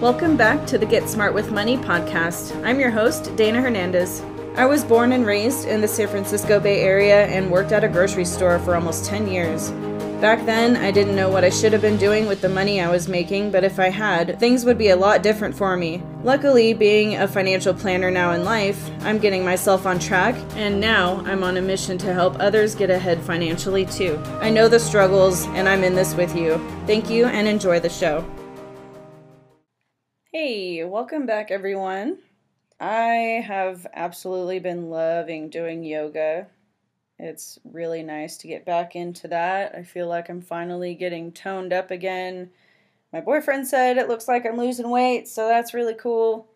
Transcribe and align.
Welcome 0.00 0.38
back 0.38 0.66
to 0.68 0.78
the 0.78 0.86
Get 0.86 1.10
Smart 1.10 1.34
with 1.34 1.52
Money 1.52 1.76
podcast. 1.76 2.56
I'm 2.64 2.80
your 2.80 2.90
host, 2.90 3.24
Dayna 3.36 3.60
Hernandez. 3.60 4.22
I 4.56 4.64
was 4.64 4.82
born 4.82 5.12
and 5.12 5.26
raised 5.26 5.68
in 5.68 5.82
the 5.82 5.88
San 5.88 6.08
Francisco 6.08 6.58
Bay 6.58 6.80
Area 6.80 7.26
and 7.26 7.50
worked 7.50 7.70
at 7.70 7.84
a 7.84 7.88
grocery 7.88 8.24
store 8.24 8.58
for 8.60 8.74
almost 8.74 9.04
10 9.04 9.28
years. 9.28 9.70
Back 10.22 10.46
then, 10.46 10.78
I 10.78 10.90
didn't 10.90 11.16
know 11.16 11.28
what 11.28 11.44
I 11.44 11.50
should 11.50 11.74
have 11.74 11.82
been 11.82 11.98
doing 11.98 12.26
with 12.26 12.40
the 12.40 12.48
money 12.48 12.80
I 12.80 12.90
was 12.90 13.08
making, 13.08 13.50
but 13.50 13.62
if 13.62 13.78
I 13.78 13.90
had, 13.90 14.40
things 14.40 14.64
would 14.64 14.78
be 14.78 14.88
a 14.88 14.96
lot 14.96 15.22
different 15.22 15.54
for 15.54 15.76
me. 15.76 16.02
Luckily, 16.24 16.72
being 16.72 17.16
a 17.16 17.28
financial 17.28 17.74
planner 17.74 18.10
now 18.10 18.32
in 18.32 18.42
life, 18.42 18.90
I'm 19.00 19.18
getting 19.18 19.44
myself 19.44 19.84
on 19.84 19.98
track, 19.98 20.34
and 20.56 20.80
now 20.80 21.22
I'm 21.26 21.44
on 21.44 21.58
a 21.58 21.62
mission 21.62 21.98
to 21.98 22.14
help 22.14 22.40
others 22.40 22.74
get 22.74 22.88
ahead 22.88 23.20
financially 23.20 23.84
too. 23.84 24.18
I 24.40 24.48
know 24.48 24.66
the 24.66 24.80
struggles, 24.80 25.44
and 25.48 25.68
I'm 25.68 25.84
in 25.84 25.94
this 25.94 26.14
with 26.14 26.34
you. 26.34 26.56
Thank 26.86 27.10
you 27.10 27.26
and 27.26 27.46
enjoy 27.46 27.80
the 27.80 27.90
show. 27.90 28.24
Hey, 30.32 30.84
welcome 30.84 31.26
back, 31.26 31.50
everyone. 31.50 32.18
I 32.78 33.42
have 33.44 33.84
absolutely 33.94 34.60
been 34.60 34.88
loving 34.88 35.50
doing 35.50 35.82
yoga. 35.82 36.46
It's 37.18 37.58
really 37.64 38.04
nice 38.04 38.36
to 38.38 38.46
get 38.46 38.64
back 38.64 38.94
into 38.94 39.26
that. 39.26 39.74
I 39.74 39.82
feel 39.82 40.06
like 40.06 40.28
I'm 40.28 40.40
finally 40.40 40.94
getting 40.94 41.32
toned 41.32 41.72
up 41.72 41.90
again. 41.90 42.50
My 43.12 43.20
boyfriend 43.20 43.66
said 43.66 43.98
it 43.98 44.06
looks 44.08 44.28
like 44.28 44.46
I'm 44.46 44.56
losing 44.56 44.90
weight, 44.90 45.26
so 45.26 45.48
that's 45.48 45.74
really 45.74 45.94
cool. 45.94 46.46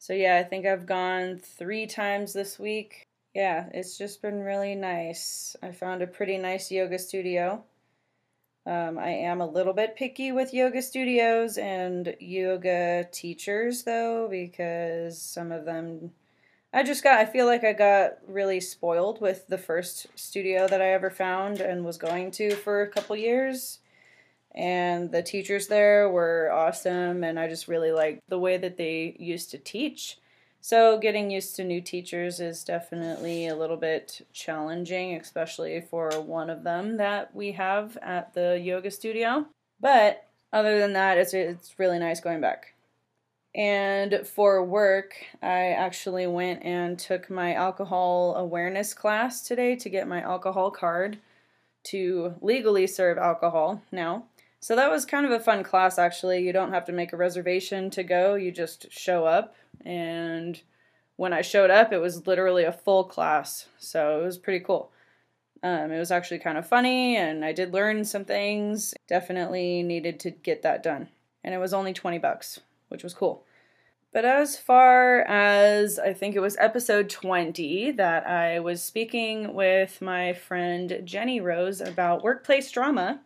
So, 0.00 0.12
yeah, 0.12 0.38
I 0.38 0.42
think 0.42 0.66
I've 0.66 0.84
gone 0.84 1.38
three 1.38 1.86
times 1.86 2.32
this 2.32 2.58
week. 2.58 3.04
Yeah, 3.32 3.68
it's 3.72 3.96
just 3.96 4.22
been 4.22 4.40
really 4.40 4.74
nice. 4.74 5.54
I 5.62 5.70
found 5.70 6.02
a 6.02 6.08
pretty 6.08 6.36
nice 6.36 6.68
yoga 6.68 6.98
studio. 6.98 7.62
Um, 8.66 8.98
I 8.98 9.10
am 9.10 9.40
a 9.40 9.46
little 9.46 9.74
bit 9.74 9.96
picky 9.96 10.32
with 10.32 10.54
yoga 10.54 10.80
studios 10.80 11.58
and 11.58 12.16
yoga 12.18 13.06
teachers, 13.12 13.82
though, 13.82 14.26
because 14.30 15.20
some 15.20 15.52
of 15.52 15.64
them 15.64 16.12
I 16.74 16.82
just 16.82 17.04
got, 17.04 17.20
I 17.20 17.24
feel 17.24 17.46
like 17.46 17.62
I 17.62 17.72
got 17.72 18.14
really 18.26 18.58
spoiled 18.58 19.20
with 19.20 19.46
the 19.46 19.56
first 19.56 20.08
studio 20.16 20.66
that 20.66 20.82
I 20.82 20.90
ever 20.90 21.08
found 21.08 21.60
and 21.60 21.84
was 21.84 21.98
going 21.98 22.32
to 22.32 22.56
for 22.56 22.82
a 22.82 22.88
couple 22.88 23.14
years. 23.14 23.78
And 24.52 25.12
the 25.12 25.22
teachers 25.22 25.68
there 25.68 26.10
were 26.10 26.50
awesome, 26.52 27.22
and 27.22 27.38
I 27.38 27.46
just 27.46 27.68
really 27.68 27.92
liked 27.92 28.28
the 28.28 28.40
way 28.40 28.56
that 28.56 28.76
they 28.76 29.14
used 29.20 29.52
to 29.52 29.58
teach. 29.58 30.18
So, 30.64 30.96
getting 30.96 31.30
used 31.30 31.56
to 31.56 31.62
new 31.62 31.82
teachers 31.82 32.40
is 32.40 32.64
definitely 32.64 33.48
a 33.48 33.54
little 33.54 33.76
bit 33.76 34.26
challenging, 34.32 35.14
especially 35.14 35.82
for 35.82 36.08
one 36.22 36.48
of 36.48 36.62
them 36.62 36.96
that 36.96 37.36
we 37.36 37.52
have 37.52 37.98
at 37.98 38.32
the 38.32 38.58
yoga 38.58 38.90
studio. 38.90 39.44
But 39.78 40.26
other 40.54 40.78
than 40.78 40.94
that, 40.94 41.18
it's, 41.18 41.34
it's 41.34 41.78
really 41.78 41.98
nice 41.98 42.18
going 42.18 42.40
back. 42.40 42.72
And 43.54 44.26
for 44.26 44.64
work, 44.64 45.12
I 45.42 45.72
actually 45.72 46.26
went 46.26 46.64
and 46.64 46.98
took 46.98 47.28
my 47.28 47.52
alcohol 47.52 48.34
awareness 48.34 48.94
class 48.94 49.46
today 49.46 49.76
to 49.76 49.90
get 49.90 50.08
my 50.08 50.22
alcohol 50.22 50.70
card 50.70 51.18
to 51.88 52.36
legally 52.40 52.86
serve 52.86 53.18
alcohol 53.18 53.82
now. 53.92 54.24
So 54.60 54.74
that 54.76 54.90
was 54.90 55.04
kind 55.04 55.26
of 55.26 55.32
a 55.32 55.40
fun 55.40 55.62
class, 55.62 55.98
actually. 55.98 56.42
You 56.42 56.54
don't 56.54 56.72
have 56.72 56.86
to 56.86 56.92
make 56.92 57.12
a 57.12 57.18
reservation 57.18 57.90
to 57.90 58.02
go, 58.02 58.34
you 58.34 58.50
just 58.50 58.90
show 58.90 59.26
up. 59.26 59.54
And 59.84 60.60
when 61.16 61.32
I 61.32 61.42
showed 61.42 61.70
up, 61.70 61.92
it 61.92 61.98
was 61.98 62.26
literally 62.26 62.64
a 62.64 62.72
full 62.72 63.04
class. 63.04 63.68
So 63.78 64.20
it 64.20 64.24
was 64.24 64.38
pretty 64.38 64.64
cool. 64.64 64.90
Um, 65.62 65.92
it 65.92 65.98
was 65.98 66.10
actually 66.10 66.40
kind 66.40 66.58
of 66.58 66.66
funny, 66.66 67.16
and 67.16 67.42
I 67.42 67.52
did 67.52 67.72
learn 67.72 68.04
some 68.04 68.26
things. 68.26 68.92
Definitely 69.08 69.82
needed 69.82 70.20
to 70.20 70.30
get 70.30 70.62
that 70.62 70.82
done. 70.82 71.08
And 71.42 71.54
it 71.54 71.58
was 71.58 71.72
only 71.72 71.94
20 71.94 72.18
bucks 72.18 72.60
which 72.94 73.02
was 73.02 73.12
cool. 73.12 73.44
But 74.12 74.24
as 74.24 74.56
far 74.56 75.22
as 75.22 75.98
I 75.98 76.12
think 76.12 76.36
it 76.36 76.40
was 76.40 76.56
episode 76.60 77.10
20 77.10 77.90
that 77.92 78.24
I 78.28 78.60
was 78.60 78.80
speaking 78.80 79.54
with 79.54 80.00
my 80.00 80.32
friend 80.32 81.00
Jenny 81.04 81.40
Rose 81.40 81.80
about 81.80 82.22
workplace 82.22 82.70
drama. 82.70 83.20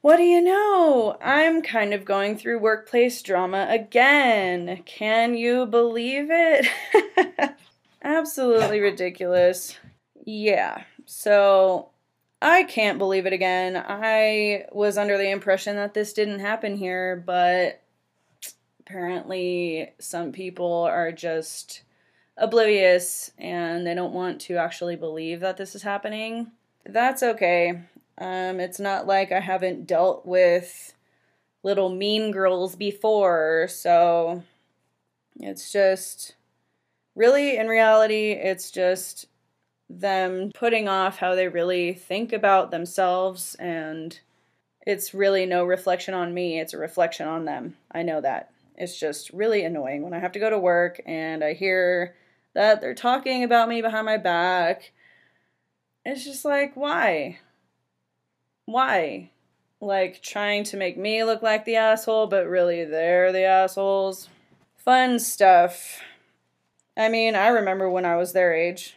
What 0.00 0.18
do 0.18 0.22
you 0.22 0.40
know? 0.40 1.16
I'm 1.20 1.60
kind 1.60 1.92
of 1.92 2.04
going 2.04 2.36
through 2.38 2.60
workplace 2.60 3.20
drama 3.20 3.66
again. 3.68 4.82
Can 4.86 5.34
you 5.34 5.66
believe 5.66 6.28
it? 6.30 6.66
Absolutely 8.02 8.78
ridiculous. 8.78 9.76
Yeah. 10.24 10.84
So 11.04 11.88
I 12.40 12.62
can't 12.62 12.98
believe 12.98 13.26
it 13.26 13.32
again. 13.32 13.76
I 13.76 14.66
was 14.70 14.96
under 14.96 15.18
the 15.18 15.30
impression 15.30 15.74
that 15.76 15.94
this 15.94 16.12
didn't 16.12 16.38
happen 16.38 16.76
here, 16.76 17.16
but 17.26 17.82
apparently 18.78 19.94
some 19.98 20.30
people 20.30 20.82
are 20.84 21.10
just 21.10 21.82
oblivious 22.36 23.32
and 23.36 23.84
they 23.84 23.94
don't 23.94 24.14
want 24.14 24.40
to 24.42 24.58
actually 24.58 24.94
believe 24.94 25.40
that 25.40 25.56
this 25.56 25.74
is 25.74 25.82
happening. 25.82 26.52
That's 26.86 27.24
okay. 27.24 27.80
Um, 28.20 28.58
it's 28.60 28.80
not 28.80 29.06
like 29.06 29.30
I 29.30 29.40
haven't 29.40 29.86
dealt 29.86 30.26
with 30.26 30.94
little 31.62 31.88
mean 31.88 32.30
girls 32.30 32.74
before, 32.74 33.66
so 33.68 34.42
it's 35.36 35.70
just 35.70 36.34
really, 37.14 37.56
in 37.56 37.68
reality, 37.68 38.32
it's 38.32 38.70
just 38.70 39.26
them 39.88 40.50
putting 40.54 40.88
off 40.88 41.18
how 41.18 41.34
they 41.34 41.48
really 41.48 41.94
think 41.94 42.32
about 42.32 42.70
themselves, 42.70 43.54
and 43.56 44.18
it's 44.86 45.14
really 45.14 45.46
no 45.46 45.64
reflection 45.64 46.14
on 46.14 46.34
me, 46.34 46.58
it's 46.58 46.74
a 46.74 46.78
reflection 46.78 47.28
on 47.28 47.44
them. 47.44 47.76
I 47.92 48.02
know 48.02 48.20
that. 48.20 48.50
It's 48.76 48.98
just 48.98 49.30
really 49.32 49.64
annoying 49.64 50.02
when 50.02 50.14
I 50.14 50.20
have 50.20 50.32
to 50.32 50.38
go 50.38 50.50
to 50.50 50.58
work 50.58 51.00
and 51.04 51.42
I 51.42 51.52
hear 51.54 52.14
that 52.54 52.80
they're 52.80 52.94
talking 52.94 53.42
about 53.42 53.68
me 53.68 53.82
behind 53.82 54.06
my 54.06 54.16
back. 54.16 54.92
It's 56.04 56.24
just 56.24 56.44
like, 56.44 56.76
why? 56.76 57.38
Why? 58.68 59.30
Like 59.80 60.20
trying 60.20 60.64
to 60.64 60.76
make 60.76 60.98
me 60.98 61.24
look 61.24 61.40
like 61.40 61.64
the 61.64 61.76
asshole, 61.76 62.26
but 62.26 62.46
really 62.46 62.84
they're 62.84 63.32
the 63.32 63.44
assholes. 63.44 64.28
Fun 64.76 65.18
stuff. 65.20 66.02
I 66.94 67.08
mean, 67.08 67.34
I 67.34 67.48
remember 67.48 67.88
when 67.88 68.04
I 68.04 68.16
was 68.16 68.34
their 68.34 68.52
age. 68.52 68.94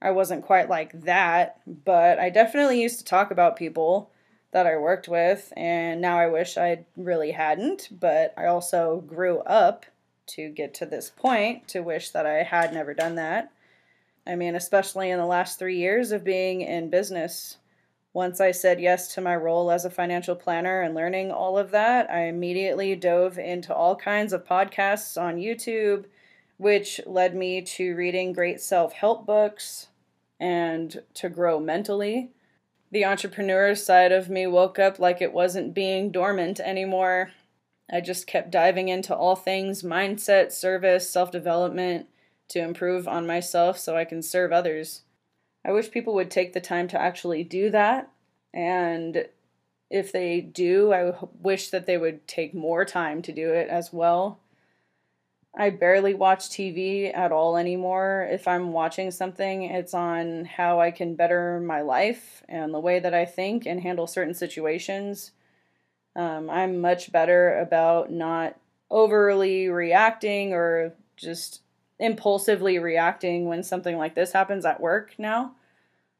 I 0.00 0.12
wasn't 0.12 0.44
quite 0.44 0.70
like 0.70 1.02
that, 1.02 1.58
but 1.66 2.20
I 2.20 2.30
definitely 2.30 2.80
used 2.80 3.00
to 3.00 3.04
talk 3.04 3.32
about 3.32 3.56
people 3.56 4.12
that 4.52 4.68
I 4.68 4.76
worked 4.76 5.08
with, 5.08 5.52
and 5.56 6.00
now 6.00 6.16
I 6.16 6.28
wish 6.28 6.56
I 6.56 6.84
really 6.96 7.32
hadn't, 7.32 7.88
but 7.90 8.32
I 8.36 8.46
also 8.46 9.02
grew 9.04 9.40
up 9.40 9.84
to 10.28 10.48
get 10.48 10.74
to 10.74 10.86
this 10.86 11.10
point 11.10 11.66
to 11.68 11.80
wish 11.80 12.10
that 12.10 12.24
I 12.24 12.44
had 12.44 12.72
never 12.72 12.94
done 12.94 13.16
that. 13.16 13.50
I 14.28 14.36
mean, 14.36 14.54
especially 14.54 15.10
in 15.10 15.18
the 15.18 15.26
last 15.26 15.58
three 15.58 15.78
years 15.78 16.12
of 16.12 16.22
being 16.22 16.60
in 16.60 16.88
business. 16.88 17.56
Once 18.14 18.40
I 18.40 18.50
said 18.50 18.80
yes 18.80 19.14
to 19.14 19.20
my 19.20 19.34
role 19.34 19.70
as 19.70 19.84
a 19.84 19.90
financial 19.90 20.36
planner 20.36 20.82
and 20.82 20.94
learning 20.94 21.30
all 21.30 21.56
of 21.56 21.70
that, 21.70 22.10
I 22.10 22.26
immediately 22.26 22.94
dove 22.94 23.38
into 23.38 23.74
all 23.74 23.96
kinds 23.96 24.32
of 24.32 24.44
podcasts 24.44 25.20
on 25.20 25.36
YouTube, 25.36 26.04
which 26.58 27.00
led 27.06 27.34
me 27.34 27.62
to 27.62 27.94
reading 27.96 28.32
great 28.32 28.60
self 28.60 28.92
help 28.92 29.24
books 29.24 29.88
and 30.38 31.02
to 31.14 31.28
grow 31.28 31.58
mentally 31.58 32.30
the 32.92 33.06
entrepreneur 33.06 33.74
side 33.74 34.12
of 34.12 34.28
me 34.28 34.46
woke 34.46 34.78
up 34.78 34.98
like 34.98 35.22
it 35.22 35.32
wasn't 35.32 35.74
being 35.74 36.12
dormant 36.12 36.60
anymore. 36.60 37.32
I 37.90 38.02
just 38.02 38.26
kept 38.26 38.50
diving 38.50 38.88
into 38.88 39.16
all 39.16 39.34
things 39.34 39.82
mindset, 39.82 40.52
service, 40.52 41.08
self 41.08 41.30
development 41.30 42.06
to 42.48 42.60
improve 42.60 43.08
on 43.08 43.26
myself 43.26 43.78
so 43.78 43.96
I 43.96 44.04
can 44.04 44.22
serve 44.22 44.52
others. 44.52 45.02
I 45.64 45.72
wish 45.72 45.90
people 45.90 46.14
would 46.14 46.30
take 46.30 46.52
the 46.52 46.60
time 46.60 46.88
to 46.88 47.00
actually 47.00 47.44
do 47.44 47.70
that. 47.70 48.10
And 48.52 49.26
if 49.90 50.10
they 50.10 50.40
do, 50.40 50.92
I 50.92 51.12
wish 51.40 51.70
that 51.70 51.86
they 51.86 51.98
would 51.98 52.26
take 52.26 52.54
more 52.54 52.84
time 52.84 53.22
to 53.22 53.32
do 53.32 53.52
it 53.52 53.68
as 53.68 53.92
well. 53.92 54.40
I 55.54 55.68
barely 55.68 56.14
watch 56.14 56.48
TV 56.48 57.14
at 57.14 57.30
all 57.30 57.58
anymore. 57.58 58.26
If 58.30 58.48
I'm 58.48 58.72
watching 58.72 59.10
something, 59.10 59.64
it's 59.64 59.92
on 59.92 60.46
how 60.46 60.80
I 60.80 60.90
can 60.90 61.14
better 61.14 61.60
my 61.60 61.82
life 61.82 62.42
and 62.48 62.72
the 62.72 62.80
way 62.80 63.00
that 63.00 63.12
I 63.12 63.26
think 63.26 63.66
and 63.66 63.80
handle 63.80 64.06
certain 64.06 64.32
situations. 64.32 65.32
Um, 66.16 66.48
I'm 66.48 66.80
much 66.80 67.12
better 67.12 67.58
about 67.58 68.10
not 68.10 68.56
overly 68.90 69.68
reacting 69.68 70.54
or 70.54 70.94
just 71.16 71.60
impulsively 71.98 72.78
reacting 72.78 73.46
when 73.46 73.62
something 73.62 73.98
like 73.98 74.14
this 74.14 74.32
happens 74.32 74.64
at 74.64 74.80
work 74.80 75.14
now. 75.18 75.54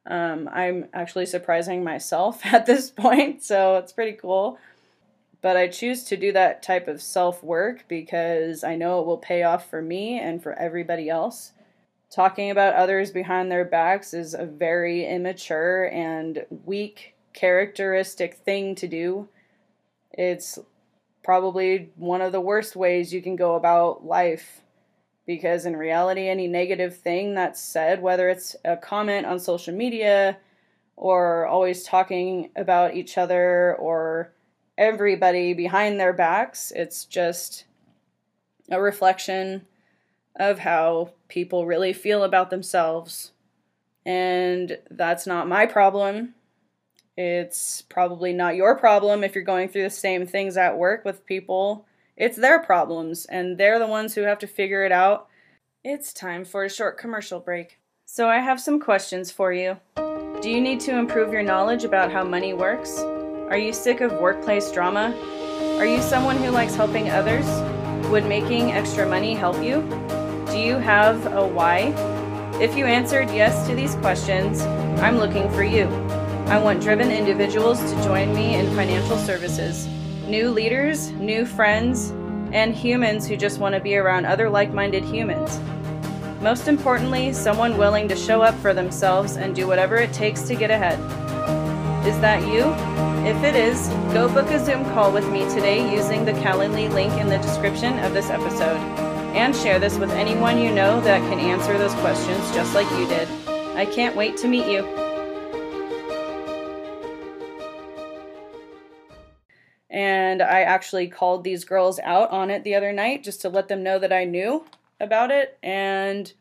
Um, 0.07 0.49
I'm 0.53 0.87
actually 0.93 1.27
surprising 1.27 1.85
myself 1.85 2.45
at 2.47 2.67
this 2.67 2.91
point, 2.91 3.43
so 3.43 3.77
it's 3.77 3.93
pretty 3.93 4.13
cool. 4.13 4.59
But 5.41 5.57
I 5.57 5.67
choose 5.67 6.05
to 6.05 6.17
do 6.17 6.33
that 6.33 6.63
type 6.63 6.87
of 6.87 7.03
self 7.03 7.43
work 7.43 7.85
because 7.89 8.63
I 8.63 8.77
know 8.77 9.01
it 9.01 9.07
will 9.07 9.19
pay 9.19 9.43
off 9.43 9.69
for 9.69 9.83
me 9.83 10.21
and 10.21 10.43
for 10.43 10.53
everybody 10.55 11.09
else. 11.09 11.53
Talking 12.11 12.51
about 12.51 12.75
others 12.75 13.11
behind 13.11 13.51
their 13.51 13.65
backs 13.65 14.15
is 14.15 14.35
a 14.35 14.45
very 14.45 15.07
immature 15.07 15.87
and 15.87 16.47
weak 16.65 17.15
characteristic 17.33 18.35
thing 18.35 18.75
to 18.77 18.87
do. 18.87 19.29
It's 20.13 20.59
probably 21.25 21.91
one 21.97 22.21
of 22.21 22.33
the 22.33 22.41
worst 22.41 22.77
ways 22.77 23.13
you 23.13 23.23
can 23.23 23.37
go 23.37 23.55
about 23.55 24.05
life 24.05 24.62
because 25.27 25.67
in 25.67 25.77
reality 25.77 26.29
any 26.29 26.49
negative 26.49 26.97
thing 26.97 27.35
that's 27.35 27.61
said 27.61 28.03
whether 28.03 28.29
it's 28.29 28.57
a 28.65 28.77
comment 28.77 29.27
on 29.27 29.39
social 29.39 29.75
media 29.75 30.37
or 30.97 31.47
always 31.47 31.85
talking 31.85 32.51
about 32.57 32.95
each 32.95 33.17
other 33.17 33.77
or 33.77 34.33
everybody 34.77 35.55
behind 35.55 35.99
their 35.99 36.13
backs 36.13 36.73
it's 36.75 37.05
just 37.05 37.65
a 38.71 38.81
reflection 38.81 39.67
of 40.37 40.61
how 40.61 41.11
people 41.29 41.67
really 41.67 41.93
feel 41.93 42.25
about 42.25 42.51
themselves. 42.51 43.33
And 44.05 44.79
that's 44.91 45.27
not 45.27 45.49
my 45.49 45.67
problem. 45.67 46.35
It's 47.17 47.83
probably 47.83 48.33
not 48.33 48.57
your 48.57 48.77
problem 48.77 49.23
if 49.23 49.35
you're 49.35 49.45
going 49.45 49.69
through 49.69 49.85
the 49.85 49.91
same 49.91 50.27
things 50.27 50.57
at 50.57 50.79
work 50.79 51.05
with 51.05 51.27
people 51.27 51.87
it's 52.17 52.37
their 52.37 52.59
problems, 52.59 53.25
and 53.27 53.59
they're 53.59 53.79
the 53.79 53.87
ones 53.87 54.15
who 54.15 54.23
have 54.23 54.39
to 54.41 54.47
figure 54.47 54.85
it 54.85 54.93
out. 54.93 55.29
It's 55.83 56.13
time 56.13 56.45
for 56.45 56.65
a 56.65 56.71
short 56.71 56.99
commercial 56.99 57.41
break. 57.41 57.79
So, 58.05 58.29
I 58.29 58.39
have 58.39 58.61
some 58.61 58.79
questions 58.79 59.31
for 59.31 59.53
you. 59.53 59.79
Do 59.97 60.51
you 60.51 60.61
need 60.61 60.81
to 60.81 60.99
improve 60.99 61.33
your 61.33 61.43
knowledge 61.43 61.85
about 61.85 62.13
how 62.13 62.25
money 62.25 62.53
works? 62.53 62.99
Are 62.99 63.57
you 63.57 63.73
sick 63.73 64.01
of 64.01 64.13
workplace 64.21 64.71
drama? 64.71 65.15
Are 65.79 65.87
you 65.87 66.03
someone 66.03 66.37
who 66.37 66.51
likes 66.51 66.75
helping 66.75 67.11
others? 67.11 67.47
Would 68.11 68.27
making 68.27 68.73
extra 68.73 69.09
money 69.09 69.35
help 69.35 69.63
you? 69.63 69.81
Do 70.51 70.59
you 70.59 70.77
have 70.77 71.27
a 71.33 71.47
why? 71.47 71.95
If 72.61 72.77
you 72.77 72.85
answered 72.85 73.31
yes 73.31 73.67
to 73.67 73.75
these 73.75 73.95
questions, 73.97 74.63
I'm 75.01 75.17
looking 75.17 75.51
for 75.53 75.65
you. 75.65 75.87
I 76.47 76.59
want 76.59 76.83
driven 76.83 77.11
individuals 77.11 77.81
to 77.81 78.03
join 78.03 78.35
me 78.35 78.57
in 78.57 78.67
financial 78.75 79.17
services 79.17 79.89
new 80.33 80.51
leaders, 80.51 81.11
new 81.13 81.45
friends, 81.45 82.09
and 82.53 82.75
humans 82.75 83.29
who 83.29 83.37
just 83.37 83.59
want 83.59 83.75
to 83.75 83.81
be 83.83 83.97
around 83.97 84.25
other 84.25 84.49
like 84.49 84.73
minded 84.73 85.05
humans. 85.05 85.61
Most 86.41 86.69
importantly, 86.69 87.35
someone 87.35 87.77
willing 87.77 88.09
to 88.09 88.17
show 88.17 88.41
up 88.41 88.55
for 88.61 88.73
themselves 88.73 89.37
and 89.37 89.55
do 89.55 89.67
whatever 89.67 89.97
it 89.97 90.11
takes 90.15 90.41
to 90.45 90.55
get 90.55 90.71
ahead. 90.71 90.99
Is 92.07 92.19
that 92.21 92.41
you? 92.49 92.65
If 93.29 93.45
it 93.45 93.55
is, 93.55 93.89
go 94.15 94.27
book 94.33 94.51
a 94.51 94.59
Zoom 94.59 94.85
call 94.95 95.13
with 95.13 95.29
me 95.31 95.41
today 95.51 95.95
using 95.95 96.25
the 96.25 96.33
Calendly 96.33 96.91
link 96.91 97.13
in 97.21 97.29
the 97.29 97.37
description 97.37 97.99
of 97.99 98.15
this 98.15 98.31
episode. 98.31 98.79
And 99.37 99.55
share 99.55 99.79
this 99.79 99.99
with 99.99 100.13
anyone 100.13 100.57
you 100.57 100.73
know 100.73 100.99
that 101.03 101.21
can 101.29 101.41
answer 101.41 101.77
those 101.77 101.95
questions 101.97 102.41
just 102.55 102.75
like 102.75 102.91
you 102.93 103.07
did. 103.07 103.29
I 103.77 103.85
can't 103.85 104.17
wait 104.17 104.39
to 104.39 104.49
meet 104.49 104.67
you. 104.67 105.02
And 110.33 110.41
I 110.41 110.63
actually 110.63 111.09
called 111.09 111.45
these 111.45 111.67
girls 111.67 112.01
out 112.03 112.31
on 112.31 112.51
it 112.51 112.65
the 112.65 112.75
other 112.75 112.91
night 112.91 113.23
just 113.23 113.43
to 113.43 113.51
let 113.51 113.69
them 113.69 113.83
know 113.83 113.99
that 113.99 114.15
I 114.15 114.25
knew 114.25 114.65
about 114.99 115.31
it. 115.31 115.59
And 115.63 116.33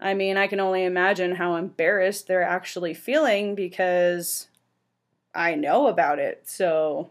I 0.00 0.14
mean, 0.14 0.36
I 0.36 0.48
can 0.48 0.58
only 0.58 0.84
imagine 0.84 1.36
how 1.36 1.54
embarrassed 1.54 2.26
they're 2.26 2.42
actually 2.42 2.92
feeling 2.92 3.54
because 3.54 4.48
I 5.32 5.54
know 5.54 5.86
about 5.86 6.18
it. 6.18 6.42
So 6.48 7.10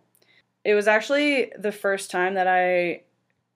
it 0.65 0.73
was 0.73 0.89
actually 0.89 1.53
the 1.57 1.71
first 1.71 2.11
time 2.11 2.33
that 2.33 2.47
I 2.47 3.03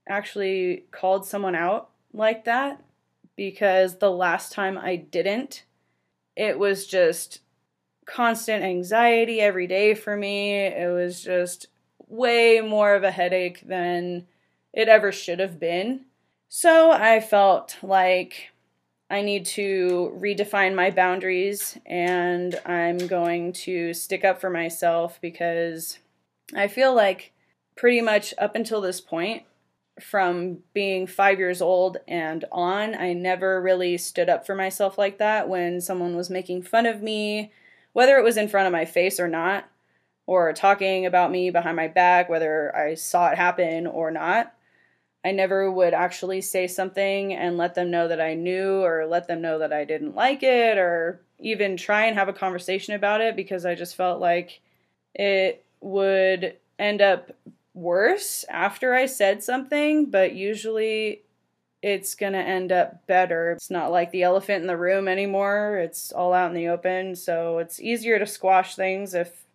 actually 0.07 0.85
called 0.91 1.25
someone 1.25 1.55
out 1.55 1.89
like 2.13 2.45
that 2.45 2.81
because 3.35 3.97
the 3.97 4.09
last 4.09 4.53
time 4.53 4.77
I 4.77 4.95
didn't, 4.95 5.65
it 6.37 6.57
was 6.57 6.87
just 6.87 7.41
constant 8.05 8.63
anxiety 8.63 9.41
every 9.41 9.67
day 9.67 9.93
for 9.93 10.15
me. 10.15 10.53
It 10.53 10.93
was 10.93 11.21
just 11.21 11.67
way 12.07 12.61
more 12.61 12.95
of 12.95 13.03
a 13.03 13.11
headache 13.11 13.61
than 13.67 14.25
it 14.73 14.87
ever 14.87 15.11
should 15.11 15.39
have 15.39 15.59
been. 15.59 16.05
So 16.49 16.91
I 16.91 17.19
felt 17.19 17.77
like 17.81 18.51
I 19.09 19.21
need 19.21 19.45
to 19.47 20.17
redefine 20.17 20.75
my 20.75 20.91
boundaries 20.91 21.77
and 21.85 22.59
I'm 22.65 22.97
going 22.97 23.53
to 23.53 23.93
stick 23.93 24.23
up 24.23 24.39
for 24.39 24.49
myself 24.49 25.19
because 25.21 25.99
I 26.55 26.67
feel 26.67 26.95
like 26.95 27.33
pretty 27.75 28.01
much 28.01 28.33
up 28.37 28.55
until 28.55 28.81
this 28.81 29.01
point, 29.01 29.43
from 29.99 30.59
being 30.73 31.07
five 31.07 31.39
years 31.39 31.59
old 31.61 31.97
and 32.07 32.45
on, 32.51 32.93
I 32.95 33.13
never 33.13 33.61
really 33.61 33.97
stood 33.97 34.29
up 34.29 34.45
for 34.45 34.53
myself 34.53 34.97
like 34.97 35.17
that 35.17 35.49
when 35.49 35.81
someone 35.81 36.15
was 36.15 36.29
making 36.29 36.61
fun 36.63 36.85
of 36.85 37.01
me, 37.01 37.51
whether 37.93 38.17
it 38.17 38.23
was 38.23 38.37
in 38.37 38.47
front 38.47 38.67
of 38.67 38.71
my 38.71 38.85
face 38.85 39.19
or 39.19 39.27
not 39.27 39.67
or 40.27 40.53
talking 40.53 41.05
about 41.05 41.31
me 41.31 41.49
behind 41.49 41.77
my 41.77 41.87
back, 41.87 42.29
whether 42.29 42.75
I 42.75 42.93
saw 42.93 43.29
it 43.29 43.37
happen 43.37 43.87
or 43.87 44.11
not. 44.11 44.53
I 45.25 45.31
never 45.31 45.71
would 45.71 45.93
actually 45.93 46.41
say 46.41 46.67
something 46.67 47.33
and 47.33 47.57
let 47.57 47.75
them 47.75 47.89
know 47.89 48.07
that 48.07 48.21
I 48.21 48.35
knew 48.35 48.83
or 48.83 49.07
let 49.07 49.27
them 49.27 49.41
know 49.41 49.59
that 49.59 49.73
I 49.73 49.83
didn't 49.83 50.15
like 50.15 50.43
it 50.43 50.77
or 50.77 51.21
even 51.39 51.75
try 51.77 52.05
and 52.05 52.15
have 52.15 52.29
a 52.29 52.33
conversation 52.33 52.93
about 52.93 53.21
it 53.21 53.35
because 53.35 53.65
I 53.65 53.73
just 53.73 53.95
felt 53.95 54.21
like 54.21 54.61
it 55.15 55.65
would 55.81 56.57
end 56.77 57.01
up 57.01 57.31
worse 57.73 58.45
after 58.49 58.93
I 58.93 59.05
said 59.05 59.43
something, 59.43 60.05
but 60.05 60.33
usually 60.33 61.23
it's 61.81 62.15
going 62.15 62.33
to 62.33 62.39
end 62.39 62.71
up 62.71 63.05
better. 63.07 63.51
It's 63.51 63.69
not 63.69 63.91
like 63.91 64.11
the 64.11 64.23
elephant 64.23 64.61
in 64.61 64.67
the 64.67 64.77
room 64.77 65.07
anymore. 65.07 65.77
It's 65.77 66.11
all 66.11 66.33
out 66.33 66.49
in 66.49 66.55
the 66.55 66.69
open, 66.69 67.15
so 67.15 67.59
it's 67.59 67.79
easier 67.79 68.19
to 68.19 68.25
squash 68.25 68.75
things 68.75 69.13
if 69.13 69.46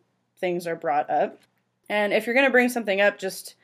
things 0.42 0.66
are 0.66 0.76
brought 0.76 1.08
up. 1.08 1.40
And 1.88 2.12
if 2.12 2.26
you're 2.26 2.34
going 2.34 2.46
to 2.46 2.52
bring 2.52 2.68
something 2.68 3.00
up, 3.00 3.18
just 3.18 3.54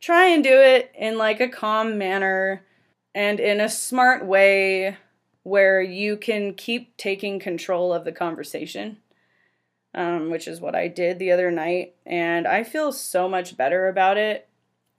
try 0.00 0.28
and 0.28 0.42
do 0.42 0.58
it 0.58 0.90
in 0.96 1.18
like 1.18 1.40
a 1.40 1.48
calm 1.48 1.98
manner 1.98 2.64
and 3.14 3.38
in 3.38 3.60
a 3.60 3.68
smart 3.68 4.24
way 4.24 4.96
where 5.42 5.82
you 5.82 6.16
can 6.16 6.54
keep 6.54 6.96
taking 6.96 7.38
control 7.38 7.92
of 7.92 8.04
the 8.04 8.12
conversation. 8.12 8.96
Um, 9.92 10.30
which 10.30 10.46
is 10.46 10.60
what 10.60 10.76
I 10.76 10.86
did 10.86 11.18
the 11.18 11.32
other 11.32 11.50
night, 11.50 11.96
and 12.06 12.46
I 12.46 12.62
feel 12.62 12.92
so 12.92 13.28
much 13.28 13.56
better 13.56 13.88
about 13.88 14.16
it. 14.16 14.48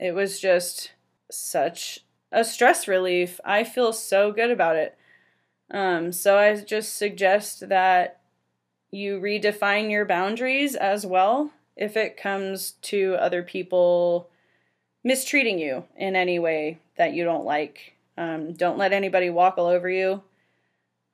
It 0.01 0.13
was 0.13 0.42
just 0.42 0.92
such 1.31 2.01
a 2.30 2.44
stress 2.44 2.89
relief. 2.89 3.39
I 3.45 3.63
feel 3.63 3.94
so 3.94 4.34
good 4.34 4.51
about 4.51 4.75
it. 4.75 4.98
Um, 5.69 6.12
so 6.12 6.38
I 6.38 6.60
just 6.60 6.98
suggest 6.98 7.69
that 7.69 8.20
you 8.91 9.19
redefine 9.19 9.89
your 9.89 10.05
boundaries 10.05 10.75
as 10.75 11.05
well 11.05 11.51
if 11.75 11.95
it 11.98 12.17
comes 12.17 12.71
to 12.81 13.15
other 13.15 13.41
people 13.41 14.29
mistreating 15.03 15.57
you 15.57 15.86
in 15.95 16.15
any 16.15 16.38
way 16.38 16.79
that 16.98 17.13
you 17.13 17.24
don't 17.24 17.45
like. 17.45 17.95
Um, 18.17 18.53
don't 18.53 18.77
let 18.77 18.93
anybody 18.93 19.29
walk 19.29 19.57
all 19.57 19.67
over 19.67 19.89
you. 19.89 20.21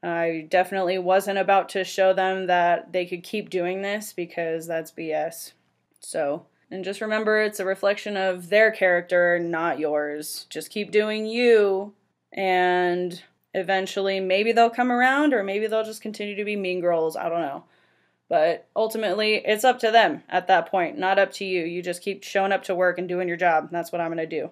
I 0.03 0.47
definitely 0.49 0.97
wasn't 0.97 1.37
about 1.37 1.69
to 1.69 1.83
show 1.83 2.13
them 2.13 2.47
that 2.47 2.91
they 2.91 3.05
could 3.05 3.23
keep 3.23 3.49
doing 3.49 3.81
this 3.81 4.13
because 4.13 4.67
that's 4.67 4.91
BS. 4.91 5.53
So, 5.99 6.45
and 6.69 6.83
just 6.83 7.01
remember 7.01 7.41
it's 7.41 7.59
a 7.59 7.65
reflection 7.65 8.17
of 8.17 8.49
their 8.49 8.71
character, 8.71 9.39
not 9.39 9.79
yours. 9.79 10.45
Just 10.49 10.69
keep 10.69 10.91
doing 10.91 11.25
you, 11.25 11.93
and 12.31 13.21
eventually 13.57 14.19
maybe 14.19 14.51
they'll 14.51 14.69
come 14.69 14.91
around 14.91 15.33
or 15.33 15.43
maybe 15.43 15.67
they'll 15.67 15.83
just 15.83 16.01
continue 16.01 16.35
to 16.35 16.45
be 16.45 16.55
mean 16.55 16.79
girls. 16.79 17.15
I 17.15 17.29
don't 17.29 17.41
know. 17.41 17.63
But 18.29 18.67
ultimately, 18.75 19.35
it's 19.35 19.63
up 19.63 19.79
to 19.79 19.91
them 19.91 20.23
at 20.27 20.47
that 20.47 20.69
point, 20.69 20.97
not 20.97 21.17
up 21.17 21.31
to 21.33 21.45
you. 21.45 21.63
You 21.63 21.81
just 21.81 22.03
keep 22.03 22.23
showing 22.23 22.51
up 22.51 22.63
to 22.63 22.75
work 22.75 22.97
and 22.97 23.07
doing 23.07 23.27
your 23.27 23.37
job. 23.37 23.69
That's 23.71 23.91
what 23.91 24.01
I'm 24.01 24.13
going 24.13 24.17
to 24.17 24.41
do. 24.41 24.51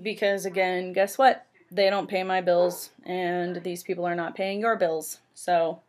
Because 0.00 0.46
again, 0.46 0.92
guess 0.92 1.18
what? 1.18 1.46
They 1.70 1.90
don't 1.90 2.08
pay 2.08 2.22
my 2.22 2.40
bills, 2.40 2.90
and 3.04 3.62
these 3.62 3.82
people 3.82 4.06
are 4.06 4.14
not 4.14 4.36
paying 4.36 4.60
your 4.60 4.76
bills. 4.76 5.18
So 5.34 5.80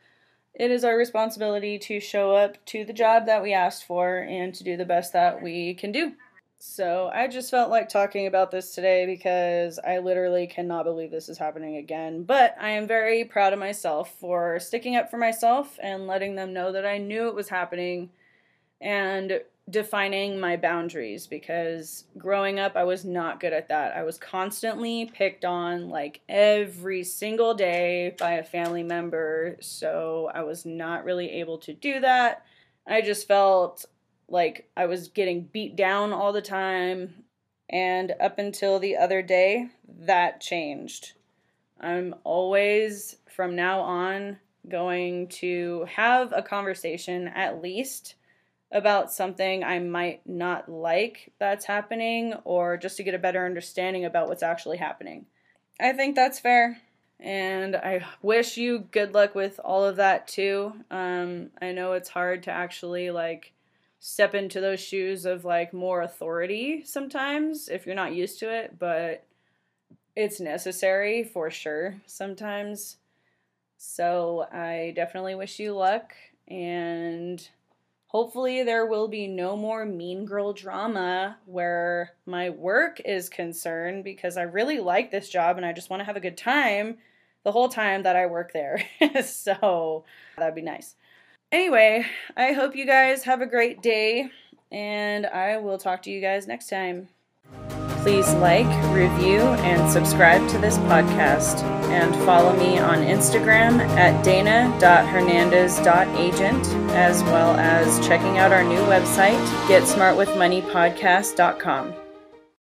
it 0.53 0.71
is 0.71 0.83
our 0.83 0.97
responsibility 0.97 1.79
to 1.79 1.99
show 1.99 2.35
up 2.35 2.63
to 2.67 2.83
the 2.83 2.93
job 2.93 3.25
that 3.27 3.43
we 3.43 3.53
asked 3.53 3.85
for 3.85 4.17
and 4.17 4.53
to 4.53 4.63
do 4.63 4.75
the 4.75 4.85
best 4.85 5.13
that 5.13 5.41
we 5.41 5.73
can 5.73 5.91
do. 5.91 6.13
So 6.67 7.11
I 7.13 7.27
just 7.27 7.51
felt 7.51 7.69
like 7.69 7.87
talking 7.87 8.25
about 8.25 8.49
this 8.49 8.73
today 8.73 9.05
because 9.05 9.79
I 9.79 9.99
literally 9.99 10.47
cannot 10.47 10.83
believe 10.83 11.11
this 11.11 11.29
is 11.29 11.37
happening 11.37 11.77
again. 11.77 12.23
But 12.23 12.55
I 12.59 12.71
am 12.71 12.87
very 12.87 13.23
proud 13.23 13.53
of 13.53 13.59
myself 13.59 14.13
for 14.19 14.59
sticking 14.59 14.95
up 14.97 15.09
for 15.09 15.17
myself 15.17 15.77
and 15.81 16.07
letting 16.07 16.35
them 16.35 16.53
know 16.53 16.71
that 16.71 16.85
I 16.85 16.97
knew 16.97 17.27
it 17.27 17.35
was 17.35 17.47
happening 17.47 18.09
and 18.81 19.41
defining 19.69 20.39
my 20.39 20.57
boundaries 20.57 21.27
because 21.27 22.05
growing 22.17 22.59
up 22.59 22.75
I 22.75 22.83
was 22.83 23.05
not 23.05 23.39
good 23.39 23.53
at 23.53 23.69
that. 23.69 23.95
I 23.95 24.03
was 24.03 24.17
constantly 24.17 25.09
picked 25.13 25.45
on 25.45 25.89
like 25.89 26.21
every 26.27 27.03
single 27.03 27.53
day 27.53 28.15
by 28.17 28.33
a 28.33 28.43
family 28.43 28.83
member, 28.83 29.55
so 29.61 30.31
I 30.33 30.41
was 30.41 30.65
not 30.65 31.05
really 31.05 31.29
able 31.29 31.59
to 31.59 31.73
do 31.73 31.99
that. 32.01 32.43
I 32.87 33.01
just 33.01 33.27
felt 33.27 33.85
like 34.27 34.69
I 34.75 34.85
was 34.85 35.07
getting 35.09 35.49
beat 35.51 35.75
down 35.75 36.13
all 36.13 36.33
the 36.33 36.41
time. 36.41 37.25
And 37.69 38.13
up 38.19 38.37
until 38.37 38.79
the 38.79 38.95
other 38.97 39.21
day, 39.21 39.69
that 39.87 40.39
changed. 40.39 41.13
I'm 41.79 42.15
always, 42.23 43.17
from 43.27 43.55
now 43.55 43.81
on, 43.81 44.37
going 44.69 45.27
to 45.27 45.85
have 45.95 46.31
a 46.31 46.41
conversation 46.41 47.27
at 47.27 47.61
least 47.61 48.15
about 48.71 49.11
something 49.11 49.63
I 49.63 49.79
might 49.79 50.21
not 50.27 50.69
like 50.69 51.31
that's 51.39 51.65
happening 51.65 52.33
or 52.43 52.77
just 52.77 52.97
to 52.97 53.03
get 53.03 53.13
a 53.13 53.19
better 53.19 53.45
understanding 53.45 54.05
about 54.05 54.27
what's 54.27 54.43
actually 54.43 54.77
happening. 54.77 55.25
I 55.79 55.93
think 55.93 56.15
that's 56.15 56.39
fair. 56.39 56.81
And 57.19 57.75
I 57.75 58.05
wish 58.21 58.57
you 58.57 58.79
good 58.91 59.13
luck 59.13 59.35
with 59.35 59.59
all 59.63 59.85
of 59.85 59.95
that 59.97 60.27
too. 60.27 60.73
Um, 60.91 61.51
I 61.61 61.71
know 61.71 61.93
it's 61.93 62.09
hard 62.09 62.43
to 62.43 62.51
actually 62.51 63.11
like 63.11 63.53
step 64.07 64.35
into 64.35 64.61
those 64.61 64.79
shoes 64.79 65.25
of 65.25 65.45
like 65.45 65.73
more 65.73 66.03
authority 66.03 66.83
sometimes 66.85 67.69
if 67.69 67.87
you're 67.87 67.95
not 67.95 68.13
used 68.13 68.37
to 68.37 68.47
it, 68.47 68.77
but 68.77 69.25
it's 70.15 70.39
necessary 70.39 71.23
for 71.23 71.49
sure 71.49 71.95
sometimes. 72.05 72.97
So 73.77 74.45
I 74.51 74.93
definitely 74.95 75.33
wish 75.33 75.57
you 75.57 75.73
luck 75.73 76.13
and 76.47 77.49
hopefully 78.05 78.61
there 78.61 78.85
will 78.85 79.07
be 79.07 79.25
no 79.27 79.57
more 79.57 79.85
mean 79.85 80.25
girl 80.25 80.53
drama 80.53 81.37
where 81.47 82.11
my 82.27 82.51
work 82.51 83.01
is 83.03 83.27
concerned 83.27 84.03
because 84.03 84.37
I 84.37 84.43
really 84.43 84.77
like 84.77 85.09
this 85.09 85.29
job 85.29 85.57
and 85.57 85.65
I 85.65 85.73
just 85.73 85.89
want 85.89 86.01
to 86.01 86.05
have 86.05 86.15
a 86.15 86.19
good 86.19 86.37
time 86.37 86.99
the 87.43 87.51
whole 87.51 87.69
time 87.69 88.03
that 88.03 88.15
I 88.15 88.27
work 88.27 88.53
there. 88.53 88.83
so 89.23 90.05
that'd 90.37 90.53
be 90.53 90.61
nice. 90.61 90.93
Anyway, 91.55 92.05
I 92.35 92.51
hope 92.51 92.75
you 92.75 92.85
guys 92.85 93.23
have 93.23 93.39
a 93.39 93.45
great 93.45 93.81
day 93.81 94.29
and 94.73 95.25
I 95.25 95.55
will 95.55 95.77
talk 95.77 96.01
to 96.01 96.11
you 96.11 96.19
guys 96.19 96.47
next 96.47 96.69
time. 96.69 97.07
Please 98.01 98.33
like, 98.33 98.67
review, 98.93 99.39
and 99.39 99.89
subscribe 99.89 100.45
to 100.49 100.57
this 100.57 100.77
podcast. 100.79 101.63
And 101.89 102.13
follow 102.25 102.53
me 102.57 102.77
on 102.77 102.97
Instagram 102.97 103.79
at 103.95 104.25
dayna.hernandez.agent, 104.25 106.67
as 106.91 107.23
well 107.23 107.55
as 107.55 108.05
checking 108.05 108.37
out 108.37 108.51
our 108.51 108.65
new 108.65 108.81
website, 108.81 109.39
getsmartwithmoneypodcast.com. 109.67 112.04